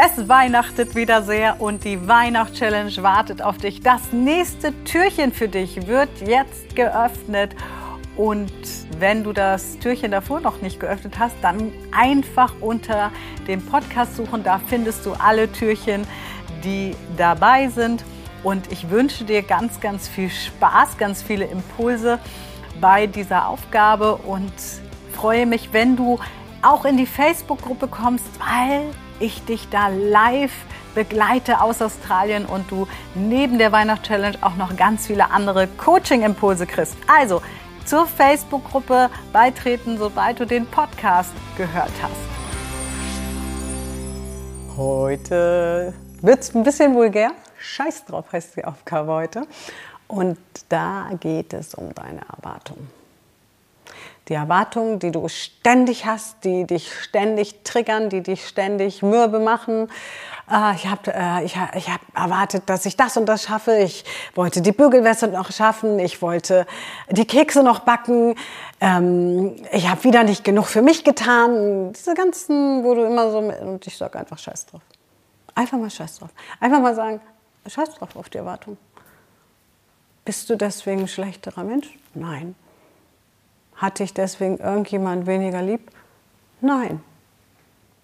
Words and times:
Es 0.00 0.28
weihnachtet 0.28 0.94
wieder 0.94 1.24
sehr 1.24 1.60
und 1.60 1.82
die 1.82 2.06
Weihnachtschallenge 2.06 3.02
wartet 3.02 3.42
auf 3.42 3.58
dich. 3.58 3.80
Das 3.80 4.12
nächste 4.12 4.72
Türchen 4.84 5.32
für 5.32 5.48
dich 5.48 5.88
wird 5.88 6.08
jetzt 6.24 6.76
geöffnet. 6.76 7.56
Und 8.16 8.52
wenn 9.00 9.24
du 9.24 9.32
das 9.32 9.76
Türchen 9.80 10.12
davor 10.12 10.38
noch 10.38 10.62
nicht 10.62 10.78
geöffnet 10.78 11.18
hast, 11.18 11.34
dann 11.42 11.72
einfach 11.90 12.54
unter 12.60 13.10
dem 13.48 13.60
Podcast 13.66 14.14
suchen. 14.14 14.44
Da 14.44 14.60
findest 14.68 15.04
du 15.04 15.14
alle 15.14 15.50
Türchen, 15.50 16.06
die 16.62 16.94
dabei 17.16 17.66
sind. 17.66 18.04
Und 18.44 18.70
ich 18.70 18.90
wünsche 18.90 19.24
dir 19.24 19.42
ganz, 19.42 19.80
ganz 19.80 20.06
viel 20.06 20.30
Spaß, 20.30 20.96
ganz 20.96 21.24
viele 21.24 21.46
Impulse 21.46 22.20
bei 22.80 23.08
dieser 23.08 23.48
Aufgabe 23.48 24.14
und 24.14 24.52
freue 25.12 25.44
mich, 25.44 25.72
wenn 25.72 25.96
du 25.96 26.20
auch 26.62 26.84
in 26.84 26.96
die 26.96 27.06
Facebook-Gruppe 27.06 27.88
kommst, 27.88 28.28
weil 28.38 28.92
ich 29.20 29.44
dich 29.44 29.68
da 29.68 29.88
live 29.88 30.52
begleite 30.94 31.60
aus 31.60 31.80
Australien 31.80 32.46
und 32.46 32.70
du 32.70 32.88
neben 33.14 33.58
der 33.58 33.72
Weihnachtschallenge 33.72 34.38
auch 34.40 34.56
noch 34.56 34.76
ganz 34.76 35.06
viele 35.06 35.30
andere 35.30 35.68
Coaching-Impulse 35.68 36.66
kriegst. 36.66 36.96
Also 37.06 37.40
zur 37.84 38.06
Facebook-Gruppe 38.06 39.08
beitreten, 39.32 39.96
sobald 39.98 40.40
du 40.40 40.46
den 40.46 40.66
Podcast 40.66 41.32
gehört 41.56 41.92
hast. 42.02 42.28
Heute 44.76 45.94
wird 46.20 46.40
es 46.40 46.54
ein 46.54 46.64
bisschen 46.64 46.94
vulgär. 46.94 47.30
Scheiß 47.58 48.04
drauf 48.04 48.26
heißt 48.32 48.56
die 48.56 48.64
Aufgabe 48.64 49.12
heute. 49.12 49.46
Und 50.06 50.38
da 50.68 51.10
geht 51.20 51.52
es 51.52 51.74
um 51.74 51.94
deine 51.94 52.22
Erwartungen 52.36 52.97
die 54.28 54.34
Erwartungen, 54.34 54.98
die 54.98 55.10
du 55.10 55.26
ständig 55.28 56.06
hast, 56.06 56.44
die 56.44 56.66
dich 56.66 56.92
ständig 56.92 57.64
triggern, 57.64 58.10
die 58.10 58.22
dich 58.22 58.46
ständig 58.46 59.02
mürbe 59.02 59.40
machen. 59.40 59.88
Äh, 60.50 60.74
ich 60.74 60.86
habe 60.86 61.12
äh, 61.14 61.44
ich, 61.44 61.56
ich 61.74 61.88
hab 61.88 62.00
erwartet, 62.14 62.64
dass 62.66 62.84
ich 62.86 62.96
das 62.96 63.16
und 63.16 63.26
das 63.26 63.44
schaffe. 63.44 63.76
Ich 63.78 64.04
wollte 64.34 64.60
die 64.60 64.72
Bügelwäsche 64.72 65.28
noch 65.28 65.50
schaffen. 65.50 65.98
Ich 65.98 66.20
wollte 66.20 66.66
die 67.10 67.26
Kekse 67.26 67.62
noch 67.62 67.80
backen. 67.80 68.34
Ähm, 68.80 69.56
ich 69.72 69.88
habe 69.88 70.04
wieder 70.04 70.24
nicht 70.24 70.44
genug 70.44 70.66
für 70.66 70.82
mich 70.82 71.04
getan. 71.04 71.92
Diese 71.92 72.14
ganzen, 72.14 72.84
wo 72.84 72.94
du 72.94 73.04
immer 73.04 73.30
so... 73.30 73.38
Und 73.38 73.86
ich 73.86 73.96
sage 73.96 74.18
einfach 74.18 74.38
Scheiß 74.38 74.66
drauf. 74.66 74.82
Einfach 75.54 75.78
mal 75.78 75.90
Scheiß 75.90 76.18
drauf. 76.18 76.30
Einfach 76.60 76.80
mal 76.80 76.94
sagen, 76.94 77.20
Scheiß 77.66 77.94
drauf 77.94 78.14
auf 78.14 78.28
die 78.28 78.38
Erwartung. 78.38 78.76
Bist 80.24 80.50
du 80.50 80.56
deswegen 80.56 81.00
ein 81.00 81.08
schlechterer 81.08 81.64
Mensch? 81.64 81.88
Nein. 82.14 82.54
Hat 83.78 83.98
dich 83.98 84.12
deswegen 84.12 84.58
irgendjemand 84.58 85.26
weniger 85.26 85.62
lieb? 85.62 85.90
Nein. 86.60 87.00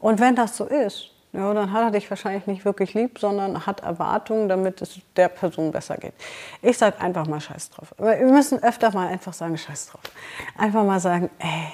Und 0.00 0.18
wenn 0.18 0.34
das 0.34 0.56
so 0.56 0.64
ist, 0.64 1.10
ja, 1.32 1.52
dann 1.52 1.72
hat 1.72 1.82
er 1.82 1.90
dich 1.90 2.08
wahrscheinlich 2.08 2.46
nicht 2.46 2.64
wirklich 2.64 2.94
lieb, 2.94 3.18
sondern 3.18 3.66
hat 3.66 3.80
Erwartungen, 3.80 4.48
damit 4.48 4.80
es 4.80 4.98
der 5.14 5.28
Person 5.28 5.70
besser 5.70 5.96
geht. 5.96 6.14
Ich 6.62 6.78
sage 6.78 6.98
einfach 7.00 7.26
mal 7.26 7.40
Scheiß 7.40 7.70
drauf. 7.70 7.94
wir 7.98 8.16
müssen 8.32 8.62
öfter 8.62 8.92
mal 8.92 9.08
einfach 9.08 9.34
sagen 9.34 9.58
Scheiß 9.58 9.88
drauf. 9.88 10.00
Einfach 10.56 10.84
mal 10.84 11.00
sagen, 11.00 11.28
ey, 11.38 11.68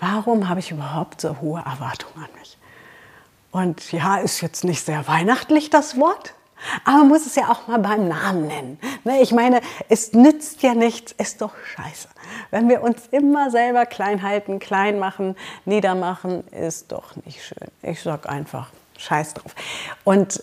warum 0.00 0.48
habe 0.48 0.60
ich 0.60 0.70
überhaupt 0.70 1.20
so 1.20 1.40
hohe 1.40 1.60
Erwartungen 1.60 2.24
an 2.24 2.30
mich? 2.38 2.56
Und 3.50 3.92
ja, 3.92 4.16
ist 4.16 4.40
jetzt 4.40 4.64
nicht 4.64 4.84
sehr 4.84 5.06
weihnachtlich 5.06 5.68
das 5.68 5.98
Wort, 6.00 6.34
aber 6.84 6.98
man 6.98 7.08
muss 7.08 7.26
es 7.26 7.34
ja 7.34 7.48
auch 7.48 7.66
mal 7.66 7.78
beim 7.78 8.08
Namen 8.08 8.46
nennen. 8.46 8.78
Ne, 9.04 9.20
ich 9.20 9.32
meine, 9.32 9.60
es 9.88 10.12
nützt 10.12 10.62
ja 10.62 10.74
nichts, 10.74 11.12
ist 11.12 11.40
doch 11.40 11.52
scheiße. 11.76 12.08
Wenn 12.50 12.68
wir 12.68 12.82
uns 12.82 13.06
immer 13.10 13.50
selber 13.50 13.86
klein 13.86 14.22
halten, 14.22 14.58
klein 14.58 14.98
machen, 14.98 15.36
niedermachen, 15.64 16.46
ist 16.48 16.92
doch 16.92 17.16
nicht 17.24 17.44
schön. 17.44 17.68
Ich 17.82 18.02
sag 18.02 18.28
einfach, 18.28 18.70
scheiß 18.98 19.34
drauf. 19.34 19.54
Und 20.04 20.42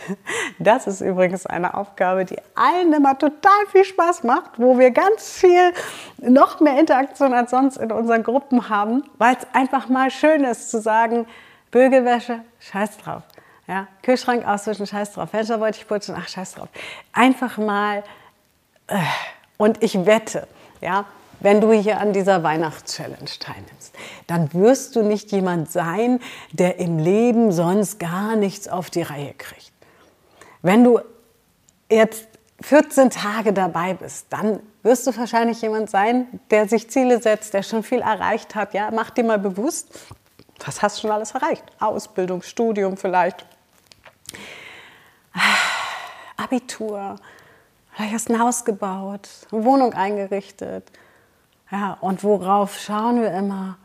das 0.58 0.86
ist 0.86 1.00
übrigens 1.00 1.46
eine 1.46 1.74
Aufgabe, 1.74 2.24
die 2.24 2.38
allen 2.54 2.92
immer 2.92 3.18
total 3.18 3.66
viel 3.70 3.84
Spaß 3.84 4.24
macht, 4.24 4.52
wo 4.58 4.78
wir 4.78 4.90
ganz 4.90 5.30
viel, 5.32 5.72
noch 6.18 6.60
mehr 6.60 6.78
Interaktion 6.78 7.34
als 7.34 7.50
sonst 7.50 7.76
in 7.76 7.92
unseren 7.92 8.22
Gruppen 8.22 8.68
haben, 8.68 9.04
weil 9.18 9.36
es 9.36 9.46
einfach 9.52 9.88
mal 9.88 10.10
schön 10.10 10.44
ist 10.44 10.70
zu 10.70 10.80
sagen, 10.80 11.26
Bügelwäsche, 11.70 12.40
scheiß 12.60 12.98
drauf. 12.98 13.22
Ja, 13.68 13.88
Kühlschrank 14.02 14.46
auswischen, 14.46 14.86
scheiß 14.86 15.12
drauf. 15.12 15.30
Fenster 15.30 15.60
wollte 15.60 15.78
ich 15.78 15.88
putzen, 15.88 16.14
ach, 16.16 16.28
scheiß 16.28 16.54
drauf. 16.54 16.68
Einfach 17.12 17.58
mal, 17.58 18.04
äh, 18.86 18.96
und 19.56 19.82
ich 19.82 20.06
wette, 20.06 20.46
ja, 20.80 21.06
wenn 21.40 21.60
du 21.60 21.72
hier 21.72 22.00
an 22.00 22.12
dieser 22.12 22.42
Weihnachtschallenge 22.42 23.30
teilnimmst, 23.38 23.94
dann 24.26 24.52
wirst 24.54 24.96
du 24.96 25.02
nicht 25.02 25.32
jemand 25.32 25.70
sein, 25.70 26.20
der 26.52 26.78
im 26.78 26.98
Leben 26.98 27.52
sonst 27.52 27.98
gar 27.98 28.36
nichts 28.36 28.68
auf 28.68 28.88
die 28.88 29.02
Reihe 29.02 29.34
kriegt. 29.34 29.72
Wenn 30.62 30.84
du 30.84 31.00
jetzt 31.90 32.26
14 32.62 33.10
Tage 33.10 33.52
dabei 33.52 33.94
bist, 33.94 34.26
dann 34.30 34.60
wirst 34.82 35.06
du 35.06 35.16
wahrscheinlich 35.16 35.60
jemand 35.60 35.90
sein, 35.90 36.40
der 36.50 36.68
sich 36.68 36.88
Ziele 36.88 37.20
setzt, 37.20 37.52
der 37.52 37.62
schon 37.62 37.82
viel 37.82 38.00
erreicht 38.00 38.54
hat. 38.54 38.72
Ja, 38.72 38.90
mach 38.90 39.10
dir 39.10 39.24
mal 39.24 39.38
bewusst, 39.38 39.88
was 40.64 40.80
hast 40.80 40.96
du 40.96 41.00
schon 41.02 41.10
alles 41.10 41.32
erreicht? 41.32 41.64
Ausbildung, 41.78 42.42
Studium 42.42 42.96
vielleicht, 42.96 43.44
Abitur, 46.36 47.16
vielleicht 47.92 48.14
hast 48.14 48.28
du 48.28 48.34
ein 48.34 48.40
Haus 48.40 48.64
gebaut, 48.64 49.28
eine 49.50 49.64
Wohnung 49.64 49.92
eingerichtet. 49.94 50.90
Ja, 51.70 51.96
und 52.00 52.22
worauf 52.22 52.78
schauen 52.78 53.20
wir 53.20 53.32
immer? 53.32 53.78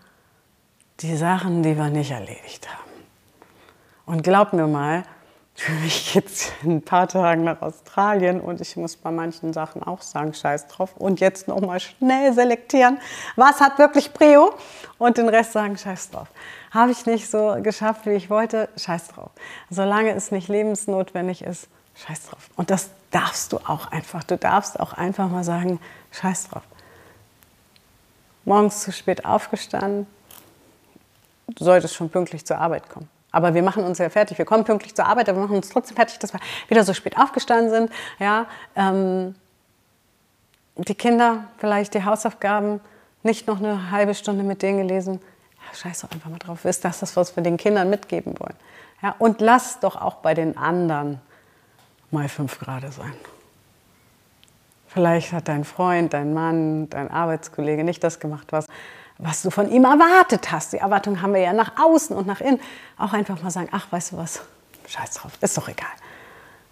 Die 1.00 1.16
Sachen, 1.18 1.64
die 1.64 1.76
wir 1.76 1.90
nicht 1.90 2.12
erledigt 2.12 2.70
haben. 2.70 2.92
Und 4.06 4.24
glaub 4.24 4.54
mir 4.54 4.68
mal, 4.68 5.04
für 5.62 5.74
mich 5.74 6.12
geht 6.12 6.26
es 6.26 6.52
in 6.64 6.78
ein 6.78 6.82
paar 6.82 7.08
Tagen 7.08 7.44
nach 7.44 7.62
Australien 7.62 8.42
und 8.42 8.62
ich 8.62 8.76
muss 8.78 8.96
bei 8.96 9.12
manchen 9.12 9.54
Sachen 9.54 9.84
auch 9.84 10.02
sagen, 10.02 10.34
scheiß 10.34 10.68
drauf. 10.68 10.98
Und 10.98 11.20
jetzt 11.20 11.48
noch 11.48 11.62
mal 11.62 11.80
schnell 11.80 12.34
selektieren, 12.34 12.98
was 13.36 13.60
hat 13.60 13.78
wirklich 13.78 14.12
Prio 14.12 14.56
und 14.98 15.20
den 15.20 15.30
Rest 15.30 15.52
sagen, 15.52 15.78
scheiß 15.78 16.10
drauf. 16.10 16.30
Habe 16.72 16.92
ich 16.92 17.06
nicht 17.06 17.30
so 17.30 17.58
geschafft, 17.62 18.08
wie 18.08 18.14
ich 18.14 18.32
wollte, 18.32 18.70
scheiß 18.76 19.10
drauf. 19.10 19.30
Solange 19.70 20.16
es 20.16 20.32
nicht 20.32 20.48
lebensnotwendig 20.48 21.44
ist, 21.44 21.68
scheiß 21.94 22.30
drauf. 22.30 22.50
Und 22.56 22.72
das 22.72 22.90
darfst 23.12 23.54
du 23.54 23.58
auch 23.58 23.92
einfach. 23.92 24.24
Du 24.24 24.38
darfst 24.38 24.80
auch 24.80 24.94
einfach 24.94 25.30
mal 25.30 25.44
sagen, 25.44 25.80
scheiß 26.12 26.50
drauf. 26.50 26.64
Morgens 28.46 28.82
zu 28.82 28.92
spät 28.92 29.26
aufgestanden, 29.26 30.08
du 31.50 31.64
solltest 31.64 31.94
schon 31.94 32.10
pünktlich 32.10 32.48
zur 32.48 32.58
Arbeit 32.58 32.90
kommen. 32.90 33.08
Aber 33.32 33.54
wir 33.54 33.64
machen 33.64 33.84
uns 33.84 33.98
ja 33.98 34.10
fertig. 34.10 34.38
Wir 34.38 34.46
kommen 34.46 34.64
pünktlich 34.64 34.96
zur 34.96 35.06
Arbeit, 35.06 35.30
aber 35.30 35.40
wir 35.40 35.44
machen 35.44 35.56
uns 35.56 35.70
trotzdem 35.70 35.96
fertig, 35.96 36.20
dass 36.20 36.34
wir 36.34 36.40
wieder 36.68 36.84
so 36.84 36.94
spät 36.94 37.18
aufgestanden 37.18 37.70
sind. 37.70 37.92
Ja, 38.20 38.46
ähm, 38.76 39.36
die 40.76 40.96
Kinder, 40.96 41.46
vielleicht 41.58 41.94
die 41.94 42.04
Hausaufgaben, 42.04 42.82
nicht 43.24 43.48
noch 43.48 43.60
eine 43.60 43.92
halbe 43.92 44.16
Stunde 44.16 44.44
mit 44.44 44.62
denen 44.62 44.80
gelesen. 44.80 45.22
Ja, 45.58 45.76
scheiß 45.78 46.02
doch 46.02 46.12
einfach 46.12 46.30
mal 46.30 46.40
drauf. 46.40 46.66
Ist 46.66 46.84
das 46.84 47.00
das, 47.00 47.16
was 47.16 47.36
wir 47.36 47.44
den 47.44 47.58
Kindern 47.58 47.90
mitgeben 47.90 48.36
wollen? 48.40 48.56
Ja, 49.02 49.16
und 49.18 49.42
lass 49.42 49.80
doch 49.80 49.96
auch 49.96 50.16
bei 50.16 50.34
den 50.34 50.58
anderen 50.58 51.20
mal 52.10 52.28
fünf 52.28 52.60
Grad 52.60 52.92
sein. 52.92 53.14
Vielleicht 54.88 55.32
hat 55.32 55.48
dein 55.48 55.64
Freund, 55.64 56.14
dein 56.14 56.34
Mann, 56.34 56.90
dein 56.90 57.10
Arbeitskollege 57.10 57.84
nicht 57.84 58.04
das 58.04 58.20
gemacht, 58.20 58.48
was, 58.52 58.68
was 59.22 59.44
du 59.44 59.52
von 59.52 59.70
ihm 59.70 59.86
erwartet 59.86 60.52
hast. 60.52 60.74
Die 60.74 60.78
Erwartung 60.78 61.22
haben 61.22 61.34
wir 61.34 61.42
ja 61.42 61.54
nach 61.54 61.74
außen 61.80 62.16
und 62.16 62.28
nach 62.28 62.42
innen. 62.42 62.60
Auch 62.98 63.14
einfach 63.14 63.42
mal 63.42 63.52
sagen, 63.52 63.70
ach, 63.72 63.92
weißt 63.92 64.14
du 64.14 64.18
was, 64.18 64.42
scheiß 64.88 65.12
drauf, 65.12 65.32
ist 65.40 65.58
doch 65.58 65.70
egal. 65.70 65.88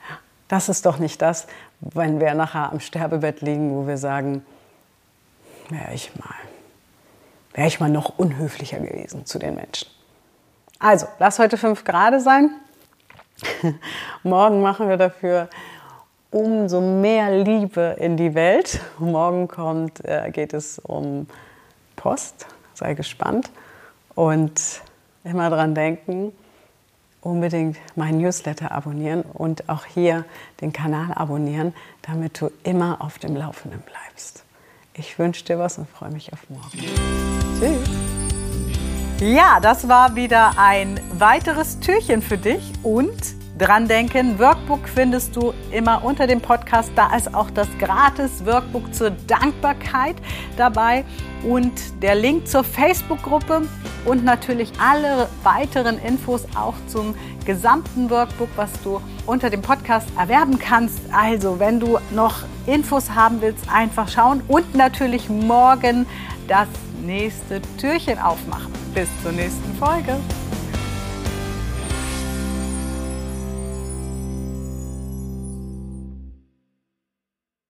Ja, 0.10 0.18
das 0.48 0.68
ist 0.68 0.86
doch 0.86 0.98
nicht 0.98 1.22
das, 1.22 1.48
wenn 1.80 2.20
wir 2.20 2.34
nachher 2.34 2.72
am 2.72 2.80
Sterbebett 2.80 3.42
liegen, 3.42 3.76
wo 3.76 3.88
wir 3.88 3.98
sagen, 3.98 4.44
wäre 5.70 5.94
ich 5.94 6.16
mal, 6.16 6.36
wäre 7.54 7.68
ich 7.68 7.80
mal 7.80 7.90
noch 7.90 8.18
unhöflicher 8.18 8.80
gewesen 8.80 9.26
zu 9.26 9.38
den 9.38 9.56
Menschen. 9.56 9.88
Also, 10.80 11.08
lass 11.20 11.40
heute 11.40 11.58
fünf 11.58 11.84
Grad 11.84 12.20
sein. 12.22 12.52
Morgen 14.24 14.62
machen 14.62 14.90
wir 14.90 14.98
dafür 14.98 15.50
umso 16.32 16.82
mehr 16.82 17.44
Liebe 17.44 17.96
in 18.00 18.18
die 18.18 18.34
Welt. 18.34 18.82
Morgen 18.98 19.48
kommt, 19.48 20.04
äh, 20.06 20.30
geht 20.32 20.54
es 20.54 20.80
um 20.80 21.28
Post. 22.00 22.48
Sei 22.74 22.94
gespannt. 22.94 23.52
Und 24.16 24.82
immer 25.24 25.50
dran 25.50 25.76
denken, 25.76 26.32
unbedingt 27.22 27.78
meinen 27.96 28.20
Newsletter 28.20 28.72
abonnieren 28.72 29.22
und 29.22 29.68
auch 29.70 29.86
hier 29.86 30.26
den 30.62 30.72
Kanal 30.72 31.14
abonnieren, 31.14 31.74
damit 32.02 32.40
du 32.42 32.50
immer 32.64 33.02
auf 33.02 33.20
dem 33.20 33.36
Laufenden 33.36 33.82
bleibst. 33.82 34.44
Ich 34.94 35.20
wünsche 35.20 35.44
dir 35.46 35.60
was 35.60 35.78
und 35.78 35.90
freue 35.90 36.12
mich 36.12 36.32
auf 36.34 36.50
morgen. 36.50 36.80
Tschüss. 37.60 37.90
Ja, 39.22 39.60
das 39.60 39.90
war 39.90 40.16
wieder 40.16 40.54
ein 40.58 41.00
weiteres 41.12 41.80
Türchen 41.82 42.22
für 42.22 42.38
dich 42.38 42.72
und 42.84 43.39
dran 43.60 43.88
denken, 43.88 44.40
Workbook 44.40 44.88
findest 44.88 45.36
du 45.36 45.54
immer 45.72 46.04
unter 46.04 46.26
dem 46.26 46.42
Podcast. 46.42 46.92
Da 46.96 47.16
ist 47.16 47.34
auch 47.36 47.52
das 47.52 47.68
gratis 47.78 48.46
Workbook 48.46 48.94
zur 48.96 49.12
Dankbarkeit 49.12 50.16
dabei 50.58 51.04
und 51.44 51.74
der 52.02 52.16
Link 52.16 52.48
zur 52.48 52.64
Facebook-Gruppe 52.64 53.68
und 54.06 54.24
natürlich 54.24 54.72
alle 54.80 55.28
weiteren 55.44 56.00
Infos 56.00 56.46
auch 56.56 56.76
zum 56.88 57.14
gesamten 57.46 58.10
Workbook, 58.10 58.50
was 58.56 58.72
du 58.84 59.02
unter 59.26 59.50
dem 59.50 59.62
Podcast 59.62 60.08
erwerben 60.18 60.58
kannst. 60.58 61.00
Also, 61.12 61.60
wenn 61.60 61.80
du 61.80 62.00
noch 62.12 62.44
Infos 62.66 63.12
haben 63.12 63.42
willst, 63.42 63.70
einfach 63.72 64.08
schauen 64.08 64.42
und 64.48 64.74
natürlich 64.76 65.30
morgen 65.30 66.06
das 66.48 66.68
nächste 67.02 67.62
Türchen 67.78 68.20
aufmachen. 68.20 68.72
Bis 68.94 69.10
zur 69.22 69.32
nächsten 69.32 69.76
Folge. 69.76 70.18